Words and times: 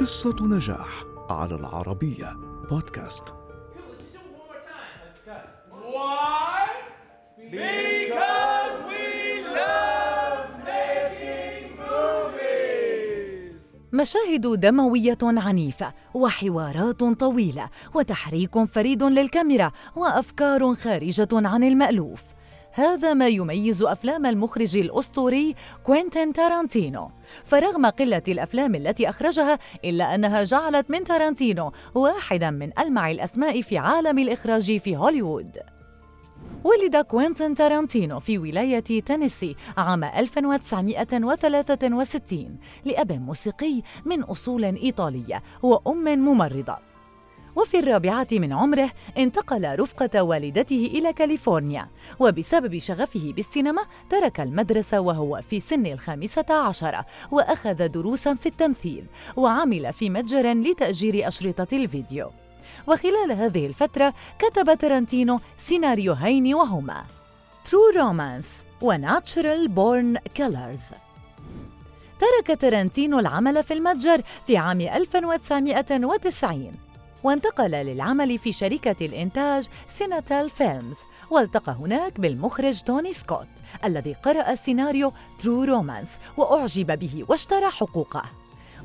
قصة 0.00 0.36
نجاح 0.40 1.04
على 1.30 1.54
العربية 1.54 2.32
بودكاست. 2.70 3.34
مشاهد 13.92 14.60
دموية 14.60 15.18
عنيفة 15.22 15.92
وحوارات 16.14 17.04
طويلة 17.04 17.68
وتحريك 17.94 18.64
فريد 18.64 19.02
للكاميرا 19.02 19.72
وأفكار 19.96 20.74
خارجة 20.74 21.28
عن 21.32 21.64
المألوف 21.64 22.22
هذا 22.78 23.14
ما 23.14 23.28
يميز 23.28 23.82
أفلام 23.82 24.26
المخرج 24.26 24.76
الأسطوري 24.76 25.54
كوينتين 25.84 26.32
تارانتينو. 26.32 27.10
فرغم 27.44 27.86
قلة 27.86 28.22
الأفلام 28.28 28.74
التي 28.74 29.08
أخرجها 29.08 29.58
إلا 29.84 30.14
أنها 30.14 30.44
جعلت 30.44 30.90
من 30.90 31.04
تارانتينو 31.04 31.72
واحداً 31.94 32.50
من 32.50 32.78
ألمع 32.78 33.10
الأسماء 33.10 33.62
في 33.62 33.78
عالم 33.78 34.18
الإخراج 34.18 34.78
في 34.78 34.96
هوليوود. 34.96 35.58
ولد 36.64 36.96
كوينتين 36.96 37.54
تارانتينو 37.54 38.20
في 38.20 38.38
ولاية 38.38 38.80
تينيسي 38.80 39.56
عام 39.76 40.04
1963 40.04 42.58
لأب 42.84 43.12
موسيقي 43.12 43.82
من 44.04 44.22
أصول 44.22 44.64
إيطالية 44.64 45.42
وأم 45.62 46.04
ممرضة. 46.04 46.87
وفي 47.58 47.78
الرابعة 47.78 48.26
من 48.32 48.52
عمره 48.52 48.90
انتقل 49.18 49.80
رفقة 49.80 50.22
والدته 50.22 50.90
إلى 50.94 51.12
كاليفورنيا 51.12 51.88
وبسبب 52.18 52.78
شغفه 52.78 53.32
بالسينما 53.32 53.82
ترك 54.10 54.40
المدرسة 54.40 55.00
وهو 55.00 55.40
في 55.50 55.60
سن 55.60 55.86
الخامسة 55.86 56.46
عشرة 56.50 57.06
وأخذ 57.30 57.88
دروسا 57.88 58.34
في 58.34 58.46
التمثيل 58.46 59.06
وعمل 59.36 59.92
في 59.92 60.10
متجر 60.10 60.52
لتأجير 60.52 61.28
أشرطة 61.28 61.76
الفيديو. 61.76 62.30
وخلال 62.86 63.32
هذه 63.32 63.66
الفترة 63.66 64.14
كتب 64.38 64.78
ترنتينو 64.78 65.40
سيناريوهين 65.56 66.54
وهما 66.54 67.04
True 67.64 67.96
Romance 67.96 68.82
و 68.82 68.96
Natural 68.96 69.68
Born 69.68 70.18
Killers. 70.38 70.94
ترك 72.18 72.60
ترنتينو 72.60 73.18
العمل 73.18 73.64
في 73.64 73.74
المتجر 73.74 74.22
في 74.46 74.56
عام 74.56 74.80
1990 74.80 76.87
وانتقل 77.24 77.70
للعمل 77.70 78.38
في 78.38 78.52
شركة 78.52 79.06
الإنتاج 79.06 79.68
CineTel 79.86 80.50
Films 80.50 80.98
والتقى 81.30 81.72
هناك 81.72 82.20
بالمخرج 82.20 82.82
توني 82.82 83.12
سكوت 83.12 83.48
الذي 83.84 84.12
قرأ 84.12 84.54
سيناريو 84.54 85.12
True 85.40 85.64
Romance 85.64 86.18
وأعجب 86.36 86.98
به 86.98 87.24
واشترى 87.28 87.70
حقوقه. 87.70 88.22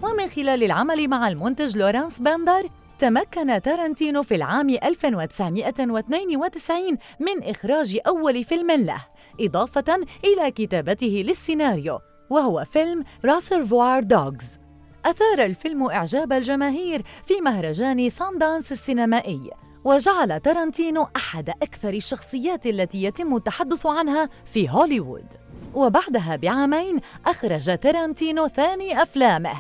ومن 0.04 0.28
خلال 0.28 0.64
العمل 0.64 1.08
مع 1.08 1.28
المنتج 1.28 1.78
لورانس 1.78 2.20
باندر 2.20 2.70
تمكن 3.00 3.62
تارنتينو 3.62 4.24
في 4.24 4.36
العام 4.36 4.70
1992 4.70 6.98
من 7.20 7.44
إخراج 7.44 8.00
أول 8.08 8.44
فيلم 8.44 8.72
له 8.72 9.06
إضافة 9.40 9.98
إلى 10.24 10.52
كتابته 10.52 11.24
للسيناريو 11.28 12.00
وهو 12.30 12.66
فيلم 12.66 13.04
Reservoir 13.26 14.04
Dogs 14.04 14.60
أثار 15.06 15.46
الفيلم 15.46 15.84
إعجاب 15.84 16.34
الجماهير 16.34 17.02
في 17.26 17.42
مهرجان 17.42 18.10
ساندانس 18.10 18.72
السينمائي 18.72 19.52
وجعل 19.84 20.40
تارانتينو 20.40 21.08
أحد 21.16 21.50
أكثر 21.50 21.90
الشخصيات 21.90 22.66
التي 22.66 23.04
يتم 23.04 23.36
التحدث 23.36 23.86
عنها 23.86 24.30
في 24.46 24.70
هوليوود. 24.70 25.26
وبعدها 25.74 26.36
بعامين 26.36 27.00
أخرج 27.26 27.78
تارانتينو 27.78 28.48
ثاني 28.48 29.02
أفلامه 29.02 29.54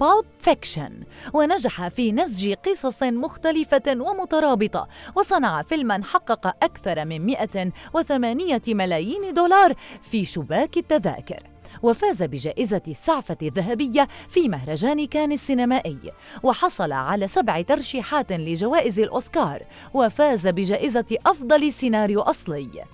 Pulp 0.00 0.24
Fiction 0.40 1.02
ونجح 1.34 1.88
في 1.88 2.12
نسج 2.12 2.52
قصص 2.52 3.02
مختلفة 3.02 3.82
ومترابطة 3.88 4.88
وصنع 5.16 5.62
فيلما 5.62 6.04
حقق 6.04 6.46
أكثر 6.46 7.04
من 7.04 7.26
108 7.26 8.60
ملايين 8.68 9.34
دولار 9.34 9.74
في 10.02 10.24
شباك 10.24 10.76
التذاكر. 10.76 11.59
وفاز 11.82 12.22
بجائزة 12.22 12.82
السعفة 12.88 13.36
الذهبية 13.42 14.08
في 14.28 14.48
مهرجان 14.48 15.06
كان 15.06 15.32
السينمائي 15.32 15.98
وحصل 16.42 16.92
على 16.92 17.28
سبع 17.28 17.62
ترشيحات 17.62 18.32
لجوائز 18.32 19.00
الأوسكار 19.00 19.62
وفاز 19.94 20.48
بجائزة 20.48 21.16
أفضل 21.26 21.72
سيناريو 21.72 22.20
أصلي. 22.20 22.84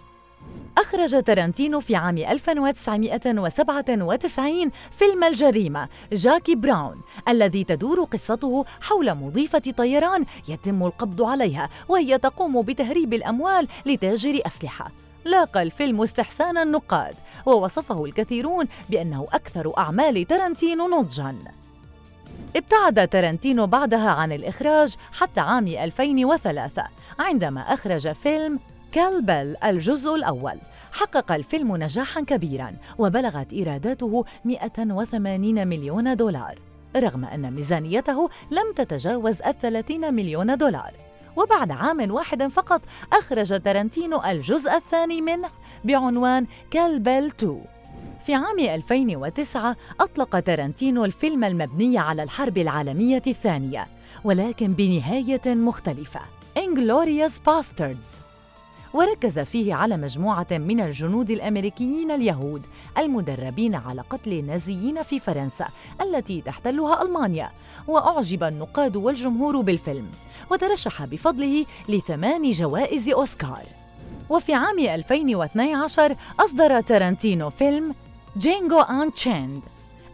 أخرج 0.79 1.23
تارانتينو 1.23 1.81
في 1.81 1.97
عام 1.97 2.19
1997 2.19 4.71
فيلم 4.91 5.25
الجريمة 5.25 5.89
جاكي 6.13 6.55
براون 6.55 7.01
الذي 7.29 7.65
تدور 7.65 8.05
قصته 8.05 8.65
حول 8.81 9.15
مضيفة 9.15 9.63
طيران 9.77 10.25
يتم 10.49 10.87
القبض 10.87 11.23
عليها 11.23 11.71
وهي 11.89 12.19
تقوم 12.19 12.63
بتهريب 12.63 13.15
الأموال 13.15 13.69
لتاجر 13.87 14.41
أسلحة. 14.47 15.06
لاقى 15.27 15.63
الفيلم 15.63 16.03
استحسان 16.03 16.59
النقاد 16.59 17.15
ووصفه 17.47 18.05
الكثيرون 18.05 18.69
بأنه 18.91 19.27
أكثر 19.33 19.79
أعمال 19.79 20.27
تارانتينو 20.27 21.01
نضجاً. 21.01 21.37
ابتعد 22.57 23.09
تارانتينو 23.09 23.67
بعدها 23.67 24.11
عن 24.11 24.33
الإخراج 24.33 24.95
حتى 25.13 25.41
عام 25.41 25.69
2003 25.69 26.85
عندما 27.19 27.61
أخرج 27.61 28.13
فيلم 28.13 28.61
Kill 28.93 29.25
Bill 29.25 29.57
الجزء 29.65 30.15
الأول. 30.15 30.59
حقق 30.93 31.33
الفيلم 31.33 31.77
نجاحا 31.77 32.21
كبيرا 32.21 32.77
وبلغت 32.99 33.53
إيراداته 33.53 34.25
180 34.45 35.69
مليون 35.69 36.17
دولار 36.17 36.59
رغم 36.97 37.25
أن 37.25 37.51
ميزانيته 37.51 38.29
لم 38.51 38.73
تتجاوز 38.77 39.43
الثلاثين 39.43 40.15
مليون 40.15 40.57
دولار. 40.57 41.06
وبعد 41.37 41.71
عام 41.71 42.11
واحد 42.11 42.47
فقط 42.47 42.83
أخرج 43.13 43.61
تارانتينو 43.61 44.23
الجزء 44.25 44.77
الثاني 44.77 45.23
منه 45.23 45.51
بعنوان 45.85 46.47
Kill 46.71 46.99
Bill 46.99 47.27
2 47.27 47.65
في 48.27 48.35
عام 48.35 48.59
2009 48.59 49.77
أطلق 50.01 50.41
تارانتينو 50.41 51.05
الفيلم 51.05 51.45
المبني 51.45 51.99
على 51.99 52.23
الحرب 52.23 52.59
العالمية 52.59 53.23
الثانية 53.27 53.87
ولكن 54.25 54.73
بنهاية 54.73 55.55
مختلفة. 55.55 56.21
Inglourious 56.59 57.33
Bastards. 57.49 58.26
وركز 58.95 59.39
فيه 59.39 59.75
على 59.75 59.97
مجموعة 59.97 60.47
من 60.51 60.81
الجنود 60.81 61.31
الأمريكيين 61.31 62.11
اليهود 62.11 62.67
المدربين 62.99 63.75
على 63.75 64.01
قتل 64.11 64.33
النازيين 64.33 65.03
في 65.03 65.21
فرنسا 65.21 65.69
التي 66.01 66.41
تحتلها 66.41 67.03
ألمانيا. 67.03 67.51
وأعجب 67.89 68.45
النقاد 68.45 68.97
والجمهور 68.97 69.61
بالفيلم. 69.61 70.07
وترشح 70.51 71.05
بفضله 71.05 71.65
لثمان 71.89 72.51
جوائز 72.51 73.09
أوسكار. 73.09 73.65
وفي 74.31 74.55
عام 74.55 74.79
2012 74.79 76.17
أصدر 76.41 76.81
تارانتينو 76.81 77.51
فيلم 77.51 77.95
Django 78.37 78.81
Unchained 78.81 79.63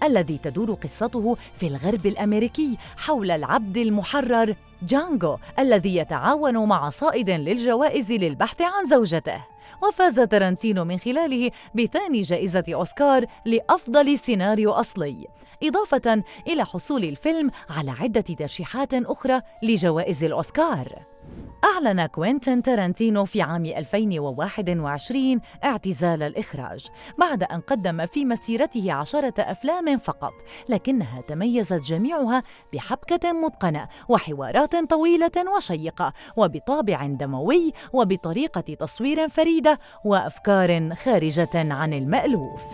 الذي 0.02 0.38
تدور 0.38 0.74
قصته 0.74 1.36
في 1.54 1.66
الغرب 1.66 2.06
الأمريكي 2.06 2.78
حول 2.96 3.30
العبد 3.30 3.76
المحرر 3.76 4.54
جانجو 4.82 5.36
الذي 5.58 5.96
يتعاون 5.96 6.68
مع 6.68 6.90
صائد 6.90 7.30
للجوائز 7.30 8.12
للبحث 8.12 8.62
عن 8.62 8.86
زوجته. 8.86 9.44
وفاز 9.82 10.20
تارانتينو 10.20 10.84
من 10.84 10.98
خلاله 10.98 11.50
بثاني 11.74 12.20
جائزة 12.20 12.64
أوسكار 12.68 13.26
لأفضل 13.46 14.18
سيناريو 14.18 14.72
أصلي 14.72 15.26
إضافة 15.62 16.22
إلى 16.46 16.64
حصول 16.64 17.04
الفيلم 17.04 17.50
على 17.70 17.90
عدة 17.90 18.20
ترشيحات 18.20 18.94
أخرى 18.94 19.40
لجوائز 19.62 20.24
الأوسكار. 20.24 21.11
أعلن 21.64 22.06
كوينتين 22.06 22.62
تارانتينو 22.62 23.24
في 23.24 23.42
عام 23.42 23.66
2021 23.66 25.40
اعتزال 25.64 26.22
الإخراج 26.22 26.86
بعد 27.18 27.42
أن 27.42 27.60
قدم 27.60 28.06
في 28.06 28.24
مسيرته 28.24 28.92
عشرة 28.92 29.34
أفلام 29.38 29.98
فقط 29.98 30.32
لكنها 30.68 31.20
تميزت 31.20 31.84
جميعها 31.84 32.42
بحبكة 32.72 33.32
متقنة 33.32 33.88
وحوارات 34.08 34.76
طويلة 34.76 35.56
وشيقة 35.56 36.12
وبطابع 36.36 37.06
دموي 37.06 37.72
وبطريقة 37.92 38.60
تصوير 38.60 39.28
فريدة 39.28 39.78
وأفكار 40.04 40.94
خارجة 40.94 41.50
عن 41.54 41.92
المألوف. 41.92 42.64